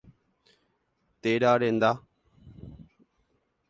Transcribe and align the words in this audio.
Téra 1.21 1.51
renda. 1.59 1.91